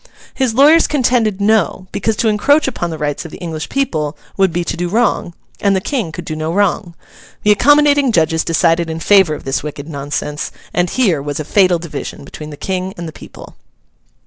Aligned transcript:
His 0.33 0.55
lawyers 0.55 0.87
contended 0.87 1.39
No, 1.39 1.85
because 1.91 2.15
to 2.15 2.27
encroach 2.27 2.67
upon 2.67 2.89
the 2.89 2.97
rights 2.97 3.23
of 3.23 3.29
the 3.29 3.37
English 3.37 3.69
people 3.69 4.17
would 4.35 4.51
be 4.51 4.63
to 4.63 4.75
do 4.75 4.89
wrong, 4.89 5.35
and 5.59 5.75
the 5.75 5.79
King 5.79 6.11
could 6.11 6.25
do 6.25 6.35
no 6.35 6.51
wrong. 6.51 6.95
The 7.43 7.51
accommodating 7.51 8.11
judges 8.11 8.43
decided 8.43 8.89
in 8.89 8.99
favour 8.99 9.35
of 9.35 9.43
this 9.43 9.61
wicked 9.61 9.87
nonsense; 9.87 10.51
and 10.73 10.89
here 10.89 11.21
was 11.21 11.39
a 11.39 11.45
fatal 11.45 11.77
division 11.77 12.25
between 12.25 12.49
the 12.49 12.57
King 12.57 12.95
and 12.97 13.07
the 13.07 13.11
people. 13.13 13.55